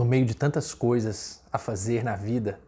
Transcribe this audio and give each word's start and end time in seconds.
No 0.00 0.06
meio 0.06 0.24
de 0.24 0.34
tantas 0.34 0.72
coisas 0.72 1.42
a 1.52 1.58
fazer 1.58 2.02
na 2.02 2.16
vida, 2.16 2.58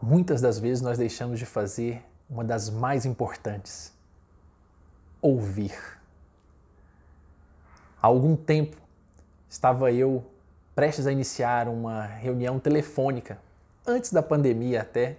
muitas 0.00 0.40
das 0.40 0.60
vezes 0.60 0.80
nós 0.80 0.96
deixamos 0.96 1.40
de 1.40 1.44
fazer 1.44 2.04
uma 2.30 2.44
das 2.44 2.70
mais 2.70 3.04
importantes: 3.04 3.92
ouvir. 5.20 5.74
Há 8.00 8.06
algum 8.06 8.36
tempo 8.36 8.76
estava 9.48 9.90
eu 9.90 10.24
prestes 10.72 11.04
a 11.04 11.10
iniciar 11.10 11.66
uma 11.66 12.04
reunião 12.04 12.60
telefônica, 12.60 13.40
antes 13.84 14.12
da 14.12 14.22
pandemia 14.22 14.82
até, 14.82 15.16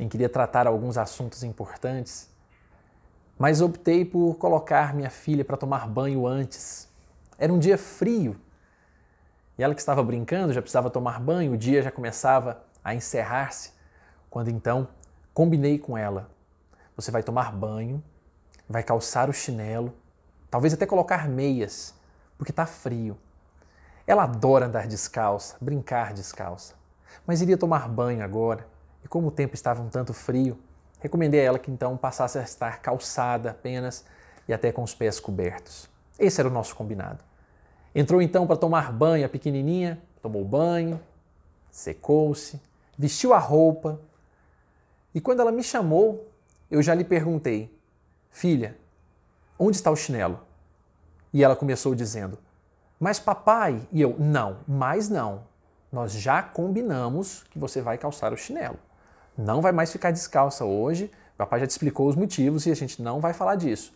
em 0.00 0.08
que 0.08 0.10
queria 0.10 0.28
tratar 0.28 0.66
alguns 0.66 0.98
assuntos 0.98 1.44
importantes, 1.44 2.28
mas 3.38 3.60
optei 3.60 4.04
por 4.04 4.34
colocar 4.34 4.96
minha 4.96 5.10
filha 5.10 5.44
para 5.44 5.56
tomar 5.56 5.86
banho 5.86 6.26
antes. 6.26 6.88
Era 7.38 7.52
um 7.52 7.58
dia 7.60 7.78
frio 7.78 8.36
e 9.60 9.62
ela 9.62 9.74
que 9.74 9.80
estava 9.80 10.02
brincando 10.02 10.54
já 10.54 10.62
precisava 10.62 10.88
tomar 10.88 11.20
banho, 11.20 11.52
o 11.52 11.56
dia 11.56 11.82
já 11.82 11.90
começava 11.90 12.62
a 12.82 12.94
encerrar-se, 12.94 13.72
quando 14.30 14.48
então 14.48 14.88
combinei 15.34 15.78
com 15.78 15.98
ela: 15.98 16.30
você 16.96 17.10
vai 17.10 17.22
tomar 17.22 17.52
banho, 17.52 18.02
vai 18.66 18.82
calçar 18.82 19.28
o 19.28 19.34
chinelo, 19.34 19.92
talvez 20.50 20.72
até 20.72 20.86
colocar 20.86 21.28
meias, 21.28 21.94
porque 22.38 22.52
está 22.52 22.64
frio. 22.64 23.18
Ela 24.06 24.22
adora 24.22 24.64
andar 24.64 24.86
descalça, 24.86 25.58
brincar 25.60 26.14
descalça, 26.14 26.72
mas 27.26 27.42
iria 27.42 27.58
tomar 27.58 27.86
banho 27.86 28.24
agora, 28.24 28.66
e 29.04 29.08
como 29.08 29.28
o 29.28 29.30
tempo 29.30 29.54
estava 29.54 29.82
um 29.82 29.90
tanto 29.90 30.14
frio, 30.14 30.58
recomendei 31.00 31.40
a 31.40 31.44
ela 31.44 31.58
que 31.58 31.70
então 31.70 31.98
passasse 31.98 32.38
a 32.38 32.42
estar 32.42 32.80
calçada 32.80 33.50
apenas 33.50 34.06
e 34.48 34.54
até 34.54 34.72
com 34.72 34.82
os 34.82 34.94
pés 34.94 35.20
cobertos. 35.20 35.86
Esse 36.18 36.40
era 36.40 36.48
o 36.48 36.52
nosso 36.52 36.74
combinado. 36.74 37.29
Entrou 37.94 38.22
então 38.22 38.46
para 38.46 38.56
tomar 38.56 38.92
banho 38.92 39.26
a 39.26 39.28
pequenininha, 39.28 40.00
tomou 40.22 40.44
banho, 40.44 41.00
secou-se, 41.70 42.60
vestiu 42.96 43.34
a 43.34 43.38
roupa. 43.38 44.00
E 45.14 45.20
quando 45.20 45.40
ela 45.40 45.50
me 45.50 45.62
chamou, 45.62 46.28
eu 46.70 46.82
já 46.82 46.94
lhe 46.94 47.04
perguntei: 47.04 47.74
Filha, 48.30 48.76
onde 49.58 49.76
está 49.76 49.90
o 49.90 49.96
chinelo? 49.96 50.40
E 51.32 51.42
ela 51.42 51.56
começou 51.56 51.94
dizendo: 51.94 52.38
Mas 52.98 53.18
papai. 53.18 53.80
E 53.90 54.00
eu: 54.00 54.16
Não, 54.18 54.58
mais 54.66 55.08
não. 55.08 55.42
Nós 55.90 56.12
já 56.12 56.42
combinamos 56.42 57.44
que 57.50 57.58
você 57.58 57.82
vai 57.82 57.98
calçar 57.98 58.32
o 58.32 58.36
chinelo. 58.36 58.78
Não 59.36 59.60
vai 59.60 59.72
mais 59.72 59.90
ficar 59.90 60.12
descalça 60.12 60.64
hoje. 60.64 61.10
Papai 61.36 61.60
já 61.60 61.66
te 61.66 61.70
explicou 61.70 62.06
os 62.06 62.14
motivos 62.14 62.66
e 62.66 62.70
a 62.70 62.76
gente 62.76 63.02
não 63.02 63.20
vai 63.20 63.32
falar 63.32 63.56
disso. 63.56 63.92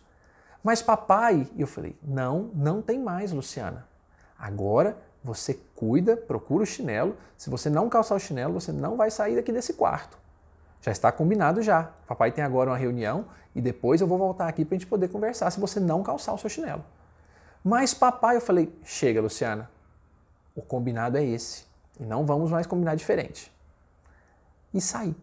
Mas 0.63 0.81
papai, 0.81 1.47
e 1.55 1.61
eu 1.61 1.67
falei, 1.67 1.95
não, 2.01 2.49
não 2.53 2.81
tem 2.81 2.99
mais, 2.99 3.31
Luciana. 3.31 3.87
Agora 4.37 4.97
você 5.23 5.59
cuida, 5.75 6.15
procura 6.15 6.63
o 6.63 6.65
chinelo. 6.65 7.17
Se 7.37 7.49
você 7.49 7.69
não 7.69 7.89
calçar 7.89 8.15
o 8.15 8.19
chinelo, 8.19 8.53
você 8.53 8.71
não 8.71 8.95
vai 8.95 9.09
sair 9.09 9.35
daqui 9.35 9.51
desse 9.51 9.73
quarto. 9.73 10.17
Já 10.81 10.91
está 10.91 11.11
combinado 11.11 11.63
já. 11.63 11.91
Papai 12.07 12.31
tem 12.31 12.43
agora 12.43 12.69
uma 12.69 12.77
reunião 12.77 13.25
e 13.55 13.61
depois 13.61 14.01
eu 14.01 14.07
vou 14.07 14.17
voltar 14.17 14.47
aqui 14.47 14.63
para 14.63 14.75
a 14.75 14.77
gente 14.77 14.87
poder 14.87 15.07
conversar 15.07 15.49
se 15.49 15.59
você 15.59 15.79
não 15.79 16.03
calçar 16.03 16.33
o 16.33 16.37
seu 16.37 16.49
chinelo. 16.49 16.85
Mas 17.63 17.93
papai, 17.93 18.35
eu 18.35 18.41
falei, 18.41 18.71
chega, 18.83 19.19
Luciana. 19.19 19.69
O 20.55 20.61
combinado 20.61 21.17
é 21.17 21.23
esse. 21.23 21.65
E 21.99 22.05
não 22.05 22.25
vamos 22.25 22.51
mais 22.51 22.67
combinar 22.67 22.93
diferente. 22.93 23.51
E 24.71 24.79
saí. 24.79 25.15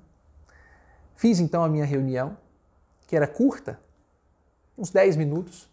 Fiz 1.14 1.38
então 1.38 1.62
a 1.62 1.69
minha 1.69 1.84
reunião, 1.84 2.36
que 3.06 3.14
era 3.14 3.28
curta, 3.28 3.78
uns 4.83 4.91
10 4.91 5.16
minutos. 5.16 5.70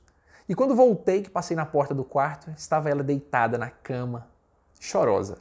E 0.47 0.53
quando 0.53 0.75
voltei, 0.75 1.23
que 1.23 1.29
passei 1.29 1.57
na 1.57 1.65
porta 1.65 1.95
do 1.95 2.03
quarto, 2.03 2.51
estava 2.51 2.89
ela 2.89 3.03
deitada 3.03 3.57
na 3.57 3.71
cama, 3.71 4.27
chorosa. 4.79 5.39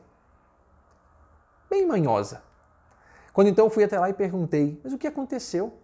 Bem 1.68 1.86
manhosa. 1.86 2.42
Quando 3.30 3.48
então 3.48 3.68
fui 3.68 3.84
até 3.84 4.00
lá 4.00 4.08
e 4.08 4.14
perguntei: 4.14 4.80
Mas 4.82 4.94
o 4.94 4.98
que 4.98 5.06
aconteceu? 5.06 5.78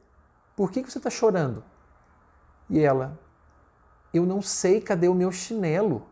Por 0.56 0.70
que 0.70 0.82
você 0.82 0.96
está 0.96 1.10
chorando? 1.10 1.62
E 2.70 2.80
ela: 2.80 3.18
Eu 4.14 4.24
não 4.24 4.40
sei 4.40 4.80
cadê 4.80 5.08
o 5.08 5.14
meu 5.14 5.30
chinelo. 5.30 6.06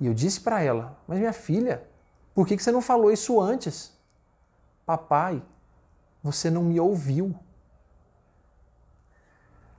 E 0.00 0.06
eu 0.06 0.14
disse 0.14 0.40
para 0.40 0.60
ela: 0.60 0.98
Mas 1.06 1.20
minha 1.20 1.32
filha, 1.32 1.88
por 2.34 2.46
que 2.46 2.58
você 2.58 2.72
não 2.72 2.82
falou 2.82 3.12
isso 3.12 3.40
antes? 3.40 3.96
Papai, 4.84 5.42
você 6.22 6.50
não 6.50 6.64
me 6.64 6.80
ouviu. 6.80 7.34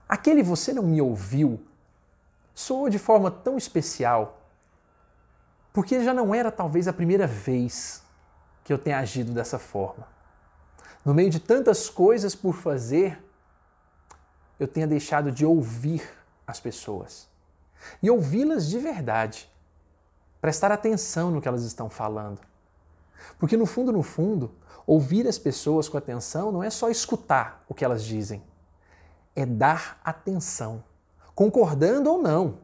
Aquele 0.10 0.42
você 0.42 0.74
não 0.74 0.82
me 0.82 1.00
ouviu 1.00 1.64
soou 2.56 2.90
de 2.90 2.98
forma 2.98 3.30
tão 3.30 3.58
especial, 3.58 4.42
porque 5.72 6.04
já 6.04 6.14
não 6.14 6.34
era 6.34 6.52
talvez 6.52 6.88
a 6.88 6.94
primeira 6.94 7.28
vez 7.28 8.04
que 8.64 8.74
eu 8.74 8.80
tenha 8.80 8.98
agido 8.98 9.32
dessa 9.32 9.60
forma. 9.60 10.08
No 11.06 11.14
meio 11.14 11.30
de 11.30 11.40
tantas 11.40 11.90
coisas 11.90 12.36
por 12.36 12.56
fazer, 12.56 13.24
eu 14.60 14.68
tenha 14.68 14.88
deixado 14.88 15.32
de 15.32 15.46
ouvir 15.46 16.02
as 16.46 16.60
pessoas. 16.60 17.30
E 18.02 18.10
ouvi-las 18.10 18.68
de 18.68 18.80
verdade. 18.80 19.50
Prestar 20.42 20.72
atenção 20.72 21.32
no 21.32 21.42
que 21.42 21.48
elas 21.48 21.64
estão 21.64 21.90
falando. 21.90 22.42
Porque 23.38 23.56
no 23.56 23.66
fundo, 23.66 23.92
no 23.92 24.04
fundo, 24.04 24.52
ouvir 24.86 25.28
as 25.28 25.38
pessoas 25.38 25.88
com 25.88 25.98
atenção 25.98 26.52
não 26.52 26.64
é 26.64 26.70
só 26.70 26.90
escutar 26.90 27.64
o 27.70 27.74
que 27.74 27.86
elas 27.86 28.04
dizem 28.04 28.44
é 29.42 29.46
dar 29.46 30.00
atenção, 30.04 30.84
concordando 31.34 32.12
ou 32.12 32.22
não. 32.22 32.58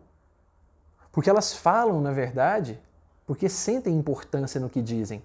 Porque 1.11 1.29
elas 1.29 1.53
falam, 1.53 2.01
na 2.01 2.11
verdade, 2.11 2.79
porque 3.25 3.49
sentem 3.49 3.97
importância 3.97 4.59
no 4.59 4.69
que 4.69 4.81
dizem. 4.81 5.23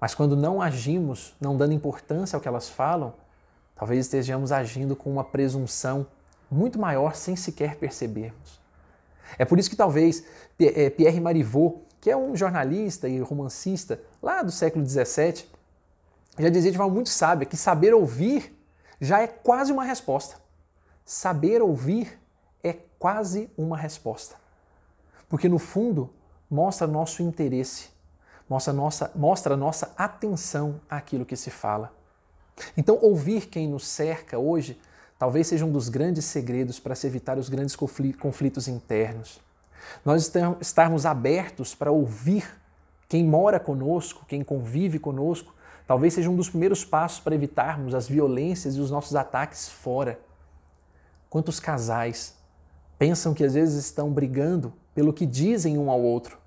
Mas 0.00 0.14
quando 0.14 0.36
não 0.36 0.62
agimos, 0.62 1.34
não 1.40 1.56
dando 1.56 1.74
importância 1.74 2.36
ao 2.36 2.40
que 2.40 2.48
elas 2.48 2.68
falam, 2.68 3.14
talvez 3.74 4.06
estejamos 4.06 4.52
agindo 4.52 4.96
com 4.96 5.10
uma 5.10 5.24
presunção 5.24 6.06
muito 6.50 6.78
maior 6.78 7.14
sem 7.14 7.36
sequer 7.36 7.76
percebermos. 7.76 8.60
É 9.38 9.44
por 9.44 9.58
isso 9.58 9.70
que 9.70 9.76
talvez 9.76 10.24
é, 10.58 10.90
Pierre 10.90 11.20
Marivaux, 11.20 11.80
que 12.00 12.10
é 12.10 12.16
um 12.16 12.34
jornalista 12.34 13.08
e 13.08 13.20
romancista 13.20 14.00
lá 14.22 14.42
do 14.42 14.50
século 14.50 14.84
XVII, 14.86 15.44
já 16.38 16.48
dizia 16.48 16.70
de 16.70 16.76
forma 16.76 16.94
muito 16.94 17.10
sábia 17.10 17.46
que 17.46 17.56
saber 17.56 17.94
ouvir 17.94 18.56
já 19.00 19.20
é 19.20 19.26
quase 19.26 19.72
uma 19.72 19.84
resposta. 19.84 20.36
Saber 21.04 21.62
ouvir 21.62 22.20
é 22.62 22.74
quase 22.98 23.50
uma 23.56 23.76
resposta. 23.76 24.36
Porque 25.28 25.48
no 25.48 25.58
fundo 25.58 26.10
mostra 26.50 26.86
nosso 26.86 27.22
interesse, 27.22 27.88
mostra 28.48 28.72
nossa, 28.72 29.10
mostra 29.14 29.56
nossa 29.56 29.92
atenção 29.96 30.80
àquilo 30.88 31.24
que 31.24 31.36
se 31.36 31.50
fala. 31.50 31.92
Então, 32.76 32.98
ouvir 33.00 33.46
quem 33.46 33.68
nos 33.68 33.86
cerca 33.86 34.38
hoje 34.38 34.78
talvez 35.18 35.46
seja 35.46 35.66
um 35.66 35.72
dos 35.72 35.88
grandes 35.88 36.24
segredos 36.24 36.80
para 36.80 36.94
se 36.94 37.06
evitar 37.06 37.38
os 37.38 37.48
grandes 37.48 37.76
conflitos 37.76 38.68
internos. 38.68 39.40
Nós 40.04 40.32
estarmos 40.60 41.04
abertos 41.04 41.74
para 41.74 41.90
ouvir 41.90 42.44
quem 43.08 43.24
mora 43.24 43.60
conosco, 43.60 44.24
quem 44.26 44.42
convive 44.42 44.98
conosco, 44.98 45.54
talvez 45.90 46.14
seja 46.14 46.30
um 46.30 46.36
dos 46.36 46.48
primeiros 46.48 46.84
passos 46.84 47.18
para 47.18 47.34
evitarmos 47.34 47.96
as 47.96 48.06
violências 48.06 48.76
e 48.76 48.80
os 48.80 48.92
nossos 48.92 49.16
ataques 49.16 49.68
fora. 49.68 50.20
Quantos 51.28 51.58
casais 51.58 52.36
pensam 52.96 53.34
que 53.34 53.42
às 53.42 53.54
vezes 53.54 53.86
estão 53.86 54.08
brigando 54.12 54.72
pelo 54.94 55.12
que 55.12 55.26
dizem 55.26 55.76
um 55.76 55.90
ao 55.90 56.00
outro, 56.00 56.38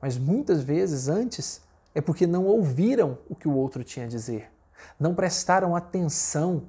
mas 0.00 0.16
muitas 0.16 0.62
vezes 0.62 1.08
antes 1.08 1.60
é 1.96 2.00
porque 2.00 2.28
não 2.28 2.44
ouviram 2.44 3.18
o 3.28 3.34
que 3.34 3.48
o 3.48 3.56
outro 3.56 3.82
tinha 3.82 4.06
a 4.06 4.08
dizer, 4.08 4.52
não 5.00 5.16
prestaram 5.16 5.74
atenção 5.74 6.62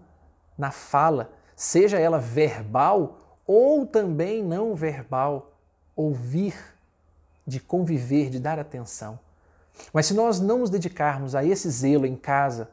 na 0.57 0.71
fala, 0.71 1.31
seja 1.55 1.99
ela 1.99 2.17
verbal 2.17 3.37
ou 3.45 3.85
também 3.85 4.43
não 4.43 4.73
verbal, 4.73 5.51
ouvir, 5.95 6.55
de 7.45 7.59
conviver, 7.59 8.31
de 8.31 8.39
dar 8.39 8.57
atenção. 8.57 9.19
Mas 9.93 10.05
se 10.05 10.13
nós 10.13 10.39
não 10.39 10.59
nos 10.59 10.69
dedicarmos 10.69 11.35
a 11.35 11.43
esse 11.43 11.69
zelo 11.69 12.05
em 12.05 12.15
casa, 12.15 12.69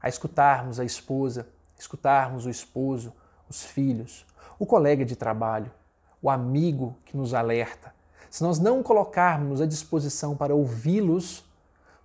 a 0.00 0.08
escutarmos 0.08 0.80
a 0.80 0.84
esposa, 0.84 1.46
escutarmos 1.78 2.46
o 2.46 2.50
esposo, 2.50 3.12
os 3.48 3.64
filhos, 3.64 4.26
o 4.58 4.66
colega 4.66 5.04
de 5.04 5.16
trabalho, 5.16 5.70
o 6.20 6.30
amigo 6.30 6.96
que 7.04 7.16
nos 7.16 7.34
alerta, 7.34 7.92
se 8.30 8.42
nós 8.42 8.58
não 8.58 8.82
colocarmos 8.82 9.60
à 9.60 9.66
disposição 9.66 10.34
para 10.34 10.54
ouvi-los, 10.54 11.44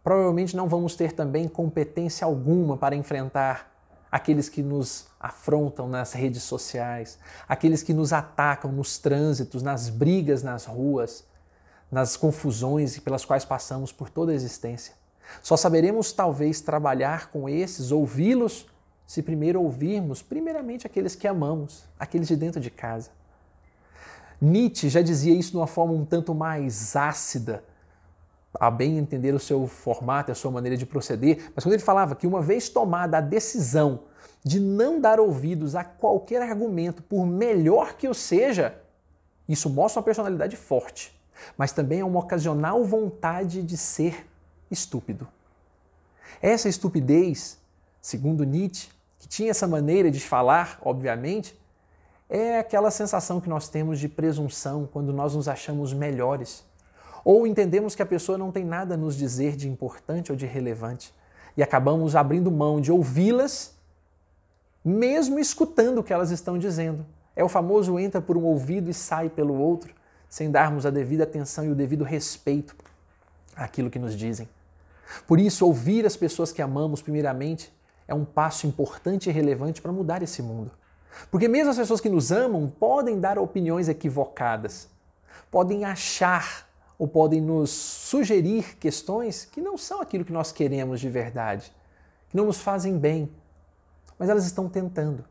provavelmente 0.04 0.58
não 0.58 0.68
vamos 0.68 0.96
ter 0.96 1.14
também 1.14 1.48
competência 1.48 2.26
alguma 2.26 2.76
para 2.76 2.96
enfrentar 2.96 3.74
aqueles 4.12 4.50
que 4.50 4.62
nos 4.62 5.08
afrontam 5.20 5.88
nas 5.88 6.14
redes 6.14 6.44
sociais, 6.44 7.18
aqueles 7.48 7.82
que 7.82 7.94
nos 7.94 8.12
atacam 8.12 8.72
nos 8.72 8.98
trânsitos, 8.98 9.64
nas 9.64 9.90
brigas 9.90 10.44
nas 10.44 10.66
ruas, 10.66 11.26
nas 11.92 12.18
confusões 12.18 13.00
pelas 13.00 13.24
quais 13.26 13.46
passamos 13.46 13.92
por 13.92 14.10
toda 14.10 14.32
a 14.32 14.36
existência. 14.36 14.94
Só 15.42 15.58
saberemos 15.58 16.12
talvez 16.12 16.62
trabalhar 16.62 17.30
com 17.32 17.48
esses, 17.50 17.92
ouvi-los, 17.92 18.68
se 19.06 19.24
primeiro 19.24 19.62
ouvirmos, 19.62 20.22
primeiramente, 20.22 20.86
aqueles 20.86 21.16
que 21.16 21.28
amamos, 21.28 21.84
aqueles 21.98 22.28
de 22.28 22.36
dentro 22.36 22.60
de 22.60 22.70
casa. 22.70 23.12
Nietzsche 24.40 24.90
já 24.90 25.02
dizia 25.02 25.34
isso 25.34 25.52
de 25.52 25.58
uma 25.58 25.68
forma 25.68 25.94
um 25.94 26.06
tanto 26.06 26.36
mais 26.36 26.96
ácida, 26.96 27.64
a 28.60 28.70
bem 28.70 28.98
entender 28.98 29.34
o 29.34 29.40
seu 29.40 29.68
formato, 29.68 30.32
a 30.32 30.36
sua 30.36 30.52
maneira 30.52 30.78
de 30.78 30.86
proceder, 30.86 31.52
mas 31.56 31.64
quando 31.64 31.74
ele 31.74 31.84
falava 31.84 32.16
que 32.16 32.28
uma 32.28 32.42
vez 32.42 32.70
tomada 32.70 33.18
a 33.18 33.22
decisão 33.22 34.02
de 34.44 34.60
não 34.60 35.00
dar 35.00 35.20
ouvidos 35.20 35.76
a 35.76 35.84
qualquer 35.84 36.42
argumento, 36.42 37.04
por 37.04 37.26
melhor 37.26 37.94
que 37.94 38.08
o 38.08 38.14
seja, 38.14 38.80
isso 39.48 39.70
mostra 39.70 40.00
uma 40.00 40.06
personalidade 40.06 40.56
forte, 40.56 41.17
mas 41.58 41.72
também 41.72 42.00
é 42.00 42.06
uma 42.06 42.20
ocasional 42.20 42.84
vontade 42.84 43.62
de 43.64 43.78
ser 43.78 44.28
estúpido. 44.70 45.28
Essa 46.42 46.70
estupidez, 46.70 47.58
segundo 48.02 48.44
Nietzsche, 48.44 48.90
que 49.20 49.28
tinha 49.28 49.52
essa 49.52 49.68
maneira 49.68 50.12
de 50.12 50.20
falar, 50.20 50.80
obviamente, 50.82 51.58
é 52.30 52.60
aquela 52.60 52.92
sensação 52.92 53.40
que 53.40 53.50
nós 53.50 53.70
temos 53.70 54.00
de 54.00 54.10
presunção 54.10 54.88
quando 54.92 55.14
nós 55.14 55.34
nos 55.34 55.48
achamos 55.48 55.94
melhores. 55.94 56.64
Ou 57.24 57.48
entendemos 57.48 57.96
que 57.96 58.02
a 58.02 58.06
pessoa 58.06 58.38
não 58.38 58.52
tem 58.52 58.64
nada 58.64 58.94
a 58.94 58.98
nos 58.98 59.16
dizer 59.16 59.56
de 59.56 59.68
importante 59.68 60.32
ou 60.32 60.38
de 60.38 60.46
relevante 60.46 61.14
e 61.56 61.64
acabamos 61.64 62.16
abrindo 62.16 62.52
mão 62.52 62.80
de 62.80 62.92
ouvi-las, 62.92 63.76
mesmo 64.86 65.40
escutando 65.40 66.00
o 66.00 66.04
que 66.04 66.14
elas 66.14 66.30
estão 66.30 66.58
dizendo. 66.58 67.06
É 67.36 67.44
o 67.44 67.50
famoso 67.50 67.98
entra 67.98 68.22
por 68.22 68.38
um 68.38 68.44
ouvido 68.44 68.90
e 68.90 68.94
sai 68.94 69.30
pelo 69.30 69.56
outro, 69.56 69.94
sem 70.38 70.52
darmos 70.52 70.86
a 70.86 70.92
devida 70.92 71.24
atenção 71.24 71.66
e 71.66 71.70
o 71.70 71.74
devido 71.74 72.04
respeito 72.04 72.76
àquilo 73.56 73.90
que 73.90 73.98
nos 73.98 74.16
dizem. 74.16 74.48
Por 75.26 75.40
isso, 75.40 75.66
ouvir 75.66 76.06
as 76.06 76.16
pessoas 76.16 76.52
que 76.52 76.62
amamos, 76.62 77.02
primeiramente, 77.02 77.74
é 78.08 78.14
um 78.14 78.24
passo 78.24 78.68
importante 78.68 79.32
e 79.32 79.34
relevante 79.34 79.82
para 79.82 79.92
mudar 79.92 80.22
esse 80.22 80.44
mundo. 80.44 80.70
Porque 81.32 81.48
mesmo 81.48 81.72
as 81.72 81.78
pessoas 81.78 82.00
que 82.00 82.08
nos 82.08 82.32
amam 82.32 82.70
podem 82.70 83.20
dar 83.20 83.40
opiniões 83.40 83.90
equivocadas, 83.90 84.88
podem 85.50 85.86
achar 85.86 86.70
ou 87.00 87.08
podem 87.08 87.42
nos 87.42 87.72
sugerir 87.72 88.78
questões 88.78 89.44
que 89.44 89.60
não 89.60 89.76
são 89.76 90.02
aquilo 90.02 90.24
que 90.24 90.32
nós 90.32 90.52
queremos 90.52 91.00
de 91.00 91.10
verdade, 91.10 91.74
que 92.30 92.38
não 92.38 92.46
nos 92.46 92.62
fazem 92.62 92.96
bem, 92.96 93.28
mas 94.20 94.30
elas 94.30 94.46
estão 94.46 94.70
tentando. 94.70 95.26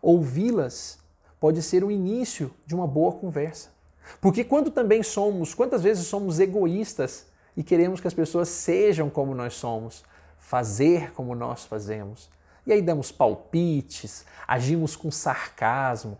Ouvi-las 0.00 1.00
pode 1.40 1.60
ser 1.60 1.82
o 1.82 1.90
início 1.90 2.54
de 2.64 2.76
uma 2.76 2.86
boa 2.86 3.10
conversa. 3.14 3.76
Porque 4.20 4.44
quando 4.44 4.70
também 4.70 5.02
somos, 5.02 5.54
quantas 5.54 5.82
vezes 5.82 6.06
somos 6.06 6.40
egoístas 6.40 7.26
e 7.56 7.62
queremos 7.62 8.00
que 8.00 8.06
as 8.06 8.14
pessoas 8.14 8.48
sejam 8.48 9.10
como 9.10 9.34
nós 9.34 9.54
somos, 9.54 10.04
fazer 10.38 11.12
como 11.12 11.34
nós 11.34 11.64
fazemos. 11.64 12.30
E 12.66 12.72
aí 12.72 12.82
damos 12.82 13.10
palpites, 13.10 14.24
agimos 14.46 14.94
com 14.94 15.10
sarcasmo, 15.10 16.18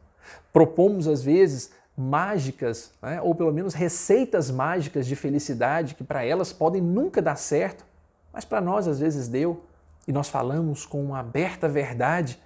propomos 0.52 1.06
às 1.06 1.22
vezes 1.22 1.70
mágicas, 1.96 2.92
né? 3.02 3.20
ou 3.20 3.34
pelo 3.34 3.52
menos 3.52 3.74
receitas 3.74 4.50
mágicas 4.50 5.06
de 5.06 5.16
felicidade 5.16 5.94
que 5.94 6.04
para 6.04 6.24
elas 6.24 6.52
podem 6.52 6.80
nunca 6.80 7.20
dar 7.20 7.36
certo, 7.36 7.84
mas 8.32 8.44
para 8.44 8.60
nós 8.60 8.86
às 8.86 9.00
vezes 9.00 9.28
deu. 9.28 9.64
E 10.06 10.12
nós 10.12 10.28
falamos 10.28 10.86
com 10.86 11.04
uma 11.04 11.18
aberta 11.18 11.68
verdade, 11.68 12.38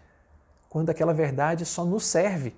quando 0.68 0.90
aquela 0.90 1.12
verdade 1.12 1.66
só 1.66 1.84
nos 1.84 2.04
serve. 2.04 2.56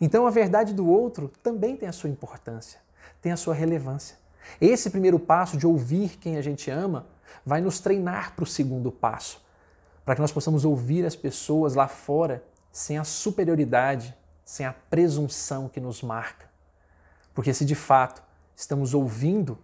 Então 0.00 0.26
a 0.26 0.30
verdade 0.30 0.72
do 0.72 0.88
outro 0.88 1.30
também 1.42 1.76
tem 1.76 1.88
a 1.88 1.92
sua 1.92 2.10
importância, 2.10 2.80
tem 3.20 3.32
a 3.32 3.36
sua 3.36 3.54
relevância. 3.54 4.16
Esse 4.60 4.90
primeiro 4.90 5.18
passo 5.18 5.56
de 5.56 5.66
ouvir 5.66 6.18
quem 6.18 6.36
a 6.36 6.42
gente 6.42 6.70
ama 6.70 7.06
vai 7.44 7.60
nos 7.60 7.80
treinar 7.80 8.34
para 8.34 8.44
o 8.44 8.46
segundo 8.46 8.90
passo, 8.90 9.44
para 10.04 10.14
que 10.14 10.20
nós 10.20 10.32
possamos 10.32 10.64
ouvir 10.64 11.04
as 11.04 11.16
pessoas 11.16 11.74
lá 11.74 11.88
fora 11.88 12.42
sem 12.72 12.98
a 12.98 13.04
superioridade, 13.04 14.14
sem 14.44 14.64
a 14.64 14.72
presunção 14.72 15.68
que 15.68 15.80
nos 15.80 16.02
marca. 16.02 16.46
Porque 17.34 17.52
se 17.52 17.64
de 17.64 17.74
fato 17.74 18.22
estamos 18.56 18.94
ouvindo, 18.94 19.58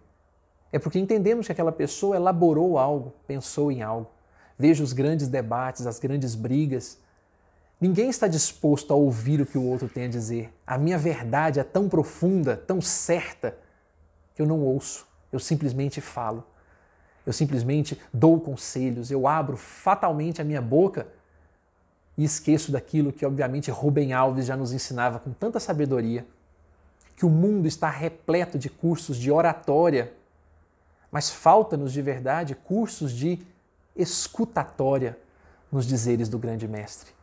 é 0.71 0.79
porque 0.79 0.99
entendemos 0.99 1.45
que 1.45 1.51
aquela 1.51 1.71
pessoa 1.71 2.15
elaborou 2.15 2.77
algo, 2.77 3.13
pensou 3.25 3.71
em 3.71 3.81
algo. 3.81 4.09
Veja 4.57 4.83
os 4.83 4.93
grandes 4.93 5.27
debates, 5.27 5.87
as 5.87 5.99
grandes 5.99 6.35
brigas. 6.35 6.99
Ninguém 7.87 8.09
está 8.09 8.27
disposto 8.27 8.91
a 8.91 8.95
ouvir 8.95 9.39
o 9.39 9.45
que 9.45 9.59
o 9.59 9.63
outro 9.63 9.87
tem 9.87 10.05
a 10.05 10.07
dizer. 10.07 10.51
A 10.65 10.75
minha 10.75 10.97
verdade 10.97 11.59
é 11.59 11.63
tão 11.63 11.87
profunda, 11.87 12.57
tão 12.57 12.81
certa, 12.81 13.55
que 14.33 14.41
eu 14.41 14.47
não 14.47 14.59
ouço, 14.61 15.05
eu 15.31 15.37
simplesmente 15.37 16.01
falo. 16.01 16.43
Eu 17.27 17.31
simplesmente 17.31 18.01
dou 18.11 18.41
conselhos, 18.41 19.11
eu 19.11 19.27
abro 19.27 19.55
fatalmente 19.55 20.41
a 20.41 20.43
minha 20.43 20.63
boca 20.63 21.05
e 22.17 22.23
esqueço 22.23 22.71
daquilo 22.71 23.13
que, 23.13 23.23
obviamente, 23.23 23.69
Rubem 23.69 24.13
Alves 24.13 24.47
já 24.47 24.57
nos 24.57 24.73
ensinava 24.73 25.19
com 25.19 25.31
tanta 25.31 25.59
sabedoria: 25.59 26.25
que 27.15 27.23
o 27.23 27.29
mundo 27.29 27.67
está 27.67 27.87
repleto 27.87 28.57
de 28.57 28.67
cursos 28.67 29.15
de 29.15 29.29
oratória, 29.29 30.11
mas 31.11 31.29
falta-nos 31.29 31.93
de 31.93 32.01
verdade 32.01 32.55
cursos 32.55 33.11
de 33.11 33.37
escutatória 33.95 35.15
nos 35.71 35.85
dizeres 35.85 36.27
do 36.27 36.39
grande 36.39 36.67
mestre. 36.67 37.13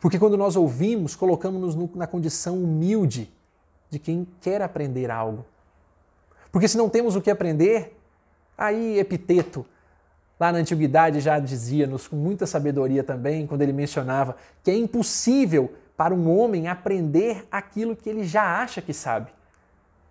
Porque 0.00 0.18
quando 0.18 0.36
nós 0.36 0.56
ouvimos, 0.56 1.16
colocamos-nos 1.16 1.94
na 1.94 2.06
condição 2.06 2.62
humilde 2.62 3.32
de 3.90 3.98
quem 3.98 4.26
quer 4.40 4.62
aprender 4.62 5.10
algo. 5.10 5.44
Porque 6.52 6.68
se 6.68 6.76
não 6.76 6.88
temos 6.88 7.16
o 7.16 7.20
que 7.20 7.30
aprender, 7.30 7.98
Aí 8.58 8.98
Epiteto, 8.98 9.64
lá 10.38 10.50
na 10.50 10.58
antiguidade, 10.58 11.20
já 11.20 11.38
dizia-nos 11.38 12.08
com 12.08 12.16
muita 12.16 12.44
sabedoria 12.44 13.04
também, 13.04 13.46
quando 13.46 13.62
ele 13.62 13.72
mencionava 13.72 14.36
que 14.64 14.70
é 14.72 14.76
impossível 14.76 15.72
para 15.96 16.12
um 16.12 16.36
homem 16.36 16.66
aprender 16.66 17.46
aquilo 17.52 17.94
que 17.94 18.10
ele 18.10 18.24
já 18.24 18.60
acha 18.60 18.82
que 18.82 18.92
sabe. 18.92 19.30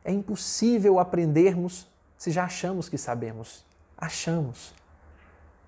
É 0.04 0.14
impossível 0.14 0.98
aprendermos 0.98 1.86
se 2.18 2.32
já 2.32 2.46
achamos 2.46 2.88
que 2.88 2.98
sabemos. 2.98 3.66
Achamos. 3.98 4.74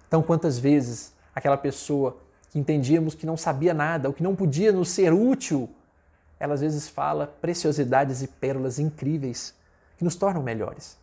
Então, 0.08 0.24
quantas 0.24 0.58
vezes 0.58 1.14
aquela 1.36 1.58
pessoa 1.58 2.18
que 2.50 2.60
entendíamos 2.60 3.14
que 3.14 3.26
não 3.26 3.38
sabia 3.38 3.74
nada, 3.74 4.08
ou 4.08 4.14
que 4.14 4.24
não 4.24 4.36
podia 4.36 4.72
nos 4.72 4.90
ser 4.90 5.14
útil, 5.14 5.70
ela 6.40 6.54
às 6.54 6.62
vezes 6.62 6.88
fala 6.88 7.28
preciosidades 7.42 8.22
e 8.22 8.28
pérolas 8.28 8.80
incríveis 8.80 9.54
que 9.98 10.04
nos 10.04 10.16
tornam 10.16 10.42
melhores. 10.42 10.98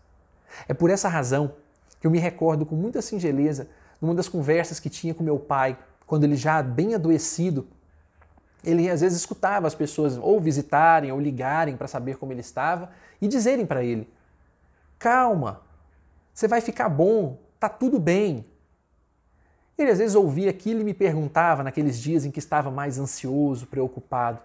É 0.67 0.75
por 0.75 0.91
essa 0.91 1.09
razão 1.09 1.53
que 2.01 2.07
eu 2.07 2.11
me 2.11 2.19
recordo 2.19 2.65
com 2.65 2.75
muita 2.75 3.03
singeleza 3.03 3.69
numa 4.01 4.15
das 4.15 4.29
conversas 4.29 4.81
que 4.81 4.91
tinha 4.91 5.15
com 5.15 5.23
meu 5.23 5.39
pai, 5.39 5.79
quando 6.07 6.25
ele 6.25 6.37
já 6.37 6.63
bem 6.63 6.95
adoecido, 6.95 7.67
ele 8.65 8.91
às 8.91 9.01
vezes 9.01 9.19
escutava 9.19 9.67
as 9.67 9.75
pessoas 9.75 10.17
ou 10.17 10.41
visitarem 10.41 11.13
ou 11.13 11.21
ligarem 11.21 11.77
para 11.77 11.87
saber 11.87 12.17
como 12.17 12.33
ele 12.33 12.41
estava 12.41 12.91
e 13.21 13.29
dizerem 13.29 13.65
para 13.65 13.85
ele: 13.85 14.09
"Calma, 14.99 15.63
você 16.35 16.49
vai 16.49 16.61
ficar 16.61 16.89
bom, 16.89 17.39
tá 17.61 17.69
tudo 17.69 17.99
bem". 17.99 18.45
Ele 19.79 19.91
às 19.91 19.99
vezes 19.99 20.15
ouvia 20.15 20.51
aquilo 20.51 20.81
e 20.81 20.85
me 20.85 20.95
perguntava 20.95 21.63
naqueles 21.63 21.99
dias 21.99 22.25
em 22.25 22.31
que 22.31 22.39
estava 22.39 22.71
mais 22.71 22.99
ansioso, 22.99 23.67
preocupado: 23.67 24.41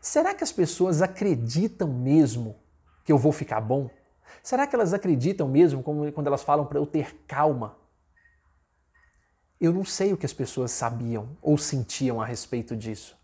"Será 0.00 0.34
que 0.34 0.44
as 0.44 0.52
pessoas 0.52 1.02
acreditam 1.02 1.88
mesmo 1.88 2.56
que 3.04 3.12
eu 3.12 3.18
vou 3.18 3.32
ficar 3.32 3.60
bom?" 3.60 3.88
Será 4.42 4.66
que 4.66 4.74
elas 4.74 4.92
acreditam 4.92 5.48
mesmo 5.48 5.82
quando 5.82 6.26
elas 6.26 6.42
falam 6.42 6.66
para 6.66 6.78
eu 6.78 6.86
ter 6.86 7.14
calma? 7.26 7.76
Eu 9.60 9.72
não 9.72 9.84
sei 9.84 10.12
o 10.12 10.16
que 10.16 10.26
as 10.26 10.32
pessoas 10.32 10.70
sabiam 10.70 11.36
ou 11.40 11.56
sentiam 11.56 12.20
a 12.20 12.26
respeito 12.26 12.76
disso. 12.76 13.16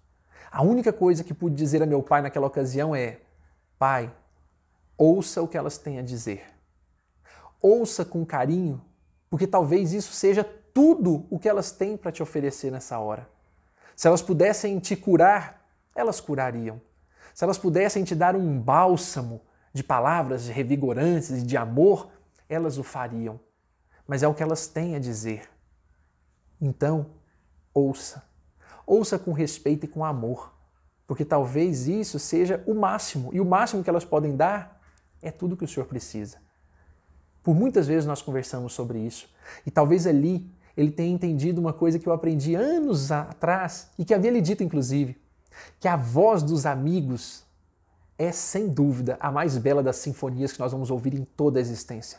A 0.51 0.63
única 0.63 0.93
coisa 0.93 1.23
que 1.23 1.35
pude 1.35 1.55
dizer 1.55 1.83
a 1.83 1.87
meu 1.87 2.03
pai 2.03 2.23
naquela 2.23 2.47
ocasião 2.47 2.95
é: 2.95 3.21
Pai, 3.79 4.11
ouça 4.97 5.43
o 5.43 5.49
que 5.49 5.59
elas 5.59 5.77
têm 5.77 5.99
a 5.99 6.03
dizer. 6.03 6.45
Ouça 7.61 8.05
com 8.05 8.25
carinho, 8.25 8.83
porque 9.29 9.47
talvez 9.47 9.93
isso 9.93 10.15
seja 10.15 10.45
tudo 10.73 11.27
o 11.31 11.39
que 11.39 11.49
elas 11.49 11.71
têm 11.73 11.97
para 11.97 12.13
te 12.13 12.23
oferecer 12.23 12.71
nessa 12.71 12.99
hora. 12.99 13.29
Se 13.97 14.09
elas 14.09 14.23
pudessem 14.23 14.79
te 14.79 14.97
curar, 14.97 15.67
elas 15.95 16.21
curariam. 16.21 16.81
Se 17.35 17.45
elas 17.45 17.59
pudessem 17.59 18.05
te 18.05 18.15
dar 18.15 18.35
um 18.35 18.59
bálsamo, 18.59 19.43
de 19.73 19.85
palavras 19.85 20.49
revigorantes 20.49 21.31
e 21.31 21.43
de 21.43 21.57
amor, 21.57 22.11
elas 22.49 22.79
o 22.79 22.83
fariam. 22.83 23.39
Mas 24.07 24.23
é 24.23 24.29
o 24.29 24.35
que 24.35 24.43
elas 24.43 24.67
têm 24.67 24.97
a 24.97 24.99
dizer. 24.99 25.49
Então, 26.61 27.07
ouça. 27.73 28.25
Ouça 28.87 29.19
com 29.19 29.33
respeito 29.33 29.85
e 29.85 29.89
com 29.89 30.05
amor, 30.05 30.53
porque 31.07 31.25
talvez 31.25 31.87
isso 31.87 32.19
seja 32.19 32.63
o 32.67 32.75
máximo, 32.75 33.31
e 33.33 33.41
o 33.41 33.45
máximo 33.45 33.85
que 33.85 33.91
elas 33.91 34.05
podem 34.05 34.37
dar 34.37 34.81
é 35.23 35.31
tudo 35.31 35.57
que 35.57 35.65
o 35.65 35.69
Senhor 35.69 35.87
precisa. 35.87 36.39
Por 37.43 37.55
muitas 37.55 37.87
vezes 37.87 38.05
nós 38.05 38.21
conversamos 38.21 38.73
sobre 38.73 38.99
isso, 38.99 39.33
e 39.65 39.71
talvez 39.71 40.09
ali 40.09 40.53
ele 40.81 40.91
tenha 40.91 41.13
entendido 41.13 41.61
uma 41.61 41.73
coisa 41.73 41.99
que 41.99 42.07
eu 42.07 42.13
aprendi 42.13 42.55
anos 42.55 43.13
atrás 43.13 43.91
e 43.99 44.05
que 44.05 44.15
havia 44.15 44.31
lhe 44.31 44.41
dito, 44.41 44.63
inclusive, 44.63 45.21
que 45.79 45.87
a 45.87 45.95
voz 45.95 46.43
dos 46.43 46.65
amigos 46.65 47.45
é 48.19 48.33
sem 48.33 48.69
dúvida 48.69 49.19
a 49.21 49.31
mais 49.31 49.59
bela 49.59 49.83
das 49.83 49.97
sinfonias 49.97 50.53
que 50.53 50.61
nós 50.61 50.73
vamos 50.73 50.91
ouvir 50.91 51.13
em 51.13 51.25
toda 51.25 51.59
a 51.59 51.61
existência. 51.61 52.19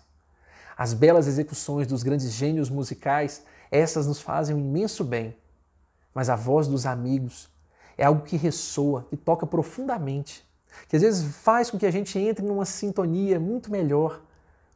As 0.78 0.94
belas 0.94 1.26
execuções 1.28 1.88
dos 1.88 2.04
grandes 2.04 2.32
gênios 2.32 2.70
musicais, 2.70 3.44
essas 3.72 4.06
nos 4.06 4.22
fazem 4.22 4.56
um 4.56 4.60
imenso 4.60 5.04
bem. 5.04 5.36
Mas 6.14 6.30
a 6.30 6.36
voz 6.36 6.68
dos 6.68 6.86
amigos 6.86 7.50
é 7.98 8.06
algo 8.06 8.24
que 8.24 8.38
ressoa, 8.38 9.08
que 9.10 9.18
toca 9.18 9.48
profundamente, 9.48 10.48
que 10.88 10.96
às 10.96 11.02
vezes 11.02 11.36
faz 11.38 11.72
com 11.72 11.80
que 11.80 11.86
a 11.86 11.92
gente 11.92 12.18
entre 12.20 12.46
numa 12.46 12.66
sintonia 12.66 13.40
muito 13.40 13.72
melhor 13.72 14.22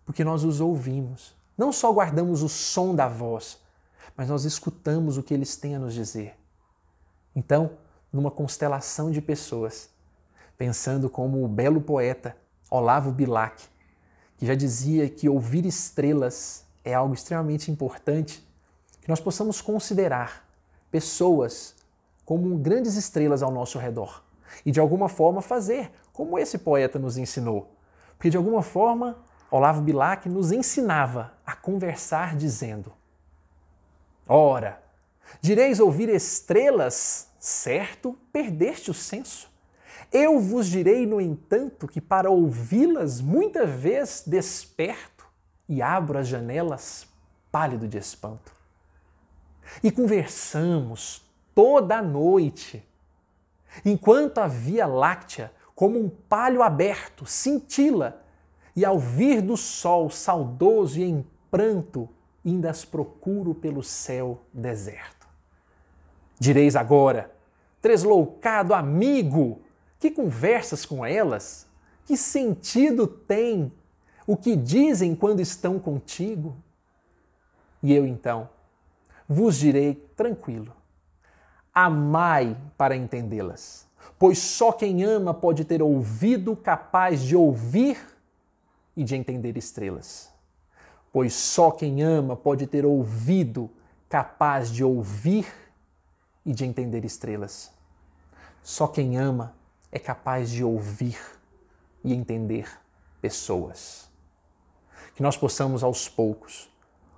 porque 0.05 0.23
nós 0.23 0.43
os 0.43 0.59
ouvimos. 0.59 1.35
Não 1.57 1.71
só 1.71 1.91
guardamos 1.91 2.41
o 2.41 2.49
som 2.49 2.93
da 2.93 3.07
voz, 3.07 3.59
mas 4.15 4.29
nós 4.29 4.45
escutamos 4.45 5.17
o 5.17 5.23
que 5.23 5.33
eles 5.33 5.55
têm 5.55 5.75
a 5.75 5.79
nos 5.79 5.93
dizer. 5.93 6.37
Então, 7.35 7.71
numa 8.11 8.31
constelação 8.31 9.11
de 9.11 9.21
pessoas, 9.21 9.89
pensando 10.57 11.09
como 11.09 11.43
o 11.43 11.47
belo 11.47 11.81
poeta 11.81 12.35
Olavo 12.69 13.11
Bilac, 13.11 13.67
que 14.37 14.45
já 14.45 14.55
dizia 14.55 15.09
que 15.09 15.27
ouvir 15.27 15.65
estrelas 15.65 16.65
é 16.83 16.93
algo 16.93 17.13
extremamente 17.13 17.71
importante, 17.71 18.45
que 19.01 19.09
nós 19.09 19.19
possamos 19.19 19.61
considerar 19.61 20.47
pessoas 20.89 21.75
como 22.23 22.57
grandes 22.57 22.95
estrelas 22.95 23.43
ao 23.43 23.51
nosso 23.51 23.77
redor 23.77 24.23
e 24.65 24.71
de 24.71 24.79
alguma 24.79 25.09
forma 25.09 25.41
fazer 25.41 25.91
como 26.13 26.39
esse 26.39 26.57
poeta 26.57 26.97
nos 26.97 27.17
ensinou. 27.17 27.75
Porque 28.17 28.29
de 28.29 28.37
alguma 28.37 28.61
forma 28.61 29.17
Olavo 29.51 29.81
Bilac 29.81 30.27
nos 30.29 30.51
ensinava 30.51 31.33
a 31.45 31.55
conversar 31.55 32.35
dizendo: 32.35 32.91
Ora, 34.27 34.81
direis 35.39 35.79
ouvir 35.79 36.09
estrelas, 36.09 37.29
certo, 37.39 38.17
perdeste 38.31 38.89
o 38.89 38.93
senso. 38.93 39.49
Eu 40.11 40.39
vos 40.39 40.67
direi, 40.67 41.05
no 41.05 41.21
entanto, 41.21 41.87
que 41.87 42.01
para 42.01 42.29
ouvi-las, 42.29 43.21
muita 43.21 43.65
vez 43.65 44.23
desperto 44.25 45.25
e 45.67 45.81
abro 45.81 46.17
as 46.17 46.27
janelas 46.27 47.07
pálido 47.51 47.87
de 47.87 47.97
espanto. 47.97 48.51
E 49.83 49.91
conversamos 49.91 51.23
toda 51.53 51.97
a 51.97 52.01
noite, 52.01 52.83
enquanto 53.83 54.39
a 54.39 54.47
Via 54.47 54.85
Láctea, 54.85 55.51
como 55.73 55.99
um 55.99 56.09
palho 56.09 56.63
aberto, 56.63 57.25
cintila, 57.25 58.21
e 58.75 58.83
ao 58.83 58.99
vir 58.99 59.41
do 59.41 59.55
sol 59.55 60.09
saudoso 60.09 60.99
e 60.99 61.03
em 61.03 61.25
pranto, 61.49 62.09
ainda 62.45 62.69
as 62.69 62.85
procuro 62.85 63.55
pelo 63.55 63.81
céu 63.81 64.41
deserto. 64.53 65.27
Direis 66.39 66.75
agora, 66.75 67.33
tresloucado 67.81 68.73
amigo, 68.73 69.61
que 69.99 70.11
conversas 70.11 70.85
com 70.85 71.05
elas? 71.05 71.67
Que 72.05 72.15
sentido 72.15 73.07
tem 73.07 73.71
o 74.27 74.37
que 74.37 74.55
dizem 74.55 75.15
quando 75.15 75.39
estão 75.39 75.79
contigo? 75.79 76.55
E 77.81 77.93
eu 77.93 78.05
então 78.05 78.49
vos 79.27 79.57
direi 79.57 79.95
tranquilo: 80.15 80.73
amai 81.73 82.55
para 82.77 82.95
entendê-las, 82.95 83.87
pois 84.19 84.37
só 84.37 84.71
quem 84.71 85.03
ama 85.03 85.33
pode 85.33 85.65
ter 85.65 85.81
ouvido 85.81 86.55
capaz 86.55 87.21
de 87.21 87.35
ouvir 87.35 87.97
e 88.95 89.03
de 89.03 89.15
entender 89.15 89.57
estrelas. 89.57 90.34
Pois 91.15 91.33
só 91.33 91.71
quem 91.71 92.03
ama 92.03 92.35
pode 92.35 92.67
ter 92.67 92.85
ouvido 92.85 93.71
capaz 94.09 94.69
de 94.69 94.83
ouvir 94.83 95.47
e 96.45 96.51
de 96.53 96.65
entender 96.65 97.05
estrelas. 97.05 97.71
Só 98.61 98.85
quem 98.85 99.17
ama 99.17 99.55
é 99.93 99.97
capaz 99.97 100.49
de 100.49 100.61
ouvir 100.61 101.17
e 102.03 102.13
entender 102.13 102.69
pessoas. 103.21 104.11
Que 105.15 105.23
nós 105.23 105.37
possamos 105.37 105.85
aos 105.85 106.09
poucos 106.09 106.69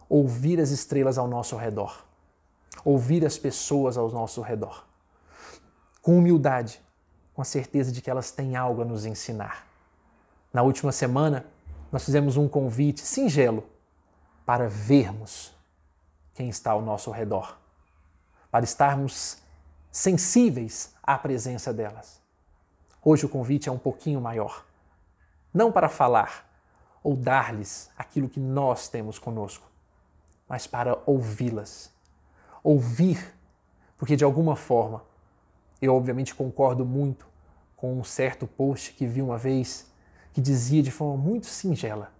ouvir 0.07 0.61
as 0.61 0.69
estrelas 0.69 1.17
ao 1.17 1.27
nosso 1.27 1.55
redor, 1.55 2.05
ouvir 2.85 3.25
as 3.25 3.39
pessoas 3.39 3.97
ao 3.97 4.11
nosso 4.11 4.41
redor, 4.41 4.85
com 6.03 6.19
humildade, 6.19 6.79
com 7.33 7.41
a 7.41 7.45
certeza 7.45 7.91
de 7.91 7.99
que 7.99 8.11
elas 8.11 8.29
têm 8.29 8.55
algo 8.55 8.83
a 8.83 8.85
nos 8.85 9.07
ensinar. 9.07 9.67
Na 10.53 10.61
última 10.61 10.91
semana, 10.91 11.47
nós 11.91 12.05
fizemos 12.05 12.37
um 12.37 12.47
convite 12.47 13.01
singelo 13.01 13.75
para 14.47 14.69
vermos 14.69 15.53
quem 16.33 16.47
está 16.47 16.71
ao 16.71 16.81
nosso 16.81 17.11
redor, 17.11 17.57
para 18.49 18.63
estarmos 18.63 19.39
sensíveis 19.91 20.95
à 21.03 21.17
presença 21.17 21.73
delas. 21.73 22.21
Hoje 23.03 23.25
o 23.25 23.29
convite 23.29 23.67
é 23.67 23.71
um 23.73 23.77
pouquinho 23.77 24.21
maior. 24.21 24.65
Não 25.53 25.69
para 25.69 25.89
falar 25.89 26.49
ou 27.03 27.13
dar-lhes 27.13 27.91
aquilo 27.97 28.29
que 28.29 28.39
nós 28.39 28.87
temos 28.87 29.19
conosco, 29.19 29.69
mas 30.47 30.65
para 30.65 30.97
ouvi-las. 31.05 31.91
Ouvir, 32.63 33.35
porque 33.97 34.15
de 34.15 34.23
alguma 34.23 34.55
forma, 34.55 35.03
eu 35.81 35.93
obviamente 35.93 36.33
concordo 36.33 36.85
muito 36.85 37.27
com 37.75 37.99
um 37.99 38.03
certo 38.03 38.47
post 38.47 38.93
que 38.93 39.05
vi 39.05 39.21
uma 39.21 39.37
vez 39.37 39.91
que 40.31 40.39
dizia 40.39 40.81
de 40.81 40.89
forma 40.89 41.17
muito 41.17 41.47
singela: 41.47 42.13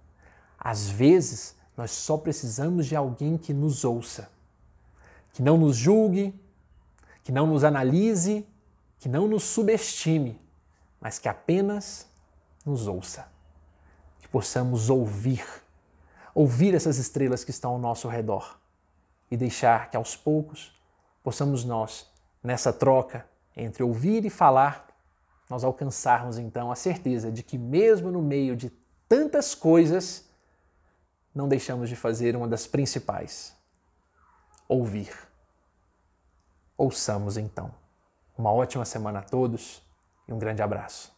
às 0.60 0.89
vezes 0.89 1.57
nós 1.77 1.91
só 1.91 2.17
precisamos 2.17 2.88
de 2.88 2.96
alguém 2.96 3.38
que 3.38 3.53
nos 3.53 3.86
ouça, 3.86 4.29
que 5.31 5.43
não 5.43 5.55
nos 5.55 5.77
julgue, 5.77 6.34
que 7.24 7.31
não 7.31 7.46
nos 7.46 7.63
analise, 7.63 8.46
que 8.98 9.07
não 9.07 9.27
nos 9.27 9.43
subestime, 9.43 10.41
mas 11.00 11.19
que 11.19 11.29
apenas 11.29 12.07
nos 12.65 12.88
ouça. 12.88 13.27
Que 14.19 14.27
possamos 14.27 14.89
ouvir, 14.89 15.46
ouvir 16.34 16.74
essas 16.74 16.98
estrelas 16.98 17.43
que 17.43 17.51
estão 17.51 17.72
ao 17.72 17.79
nosso 17.79 18.07
redor 18.07 18.60
e 19.29 19.38
deixar 19.38 19.91
que 19.91 19.98
aos 19.98 20.15
poucos 20.15 20.75
possamos 21.24 21.63
nós, 21.63 22.10
nessa 22.41 22.74
troca 22.74 23.25
entre 23.55 23.84
ouvir 23.84 24.25
e 24.25 24.29
falar, 24.29 24.88
nós 25.50 25.63
alcançarmos 25.63 26.38
então 26.38 26.72
a 26.72 26.75
certeza 26.75 27.31
de 27.31 27.43
que, 27.43 27.57
mesmo 27.57 28.12
no 28.12 28.22
meio 28.22 28.55
de 28.55 28.72
tantas 29.07 29.55
coisas, 29.55 30.26
não 31.38 31.48
deixamos 31.48 31.88
de 31.88 31.96
fazer 31.96 32.36
uma 32.36 32.48
das 32.48 32.65
principais: 32.65 33.56
ouvir. 34.67 35.15
Ouçamos 36.75 37.38
então. 37.38 37.72
Uma 38.36 38.51
ótima 38.51 38.84
semana 38.86 39.20
a 39.20 39.24
todos 39.24 39.82
e 40.27 40.34
um 40.34 40.39
grande 40.39 40.62
abraço. 40.62 41.15